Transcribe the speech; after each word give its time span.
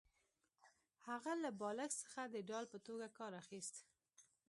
هغه 1.07 1.33
له 1.43 1.49
بالښت 1.59 1.97
څخه 2.03 2.21
د 2.25 2.35
ډال 2.49 2.65
په 2.73 2.77
توګه 2.87 3.07
کار 3.17 3.31
اخیست 3.41 3.75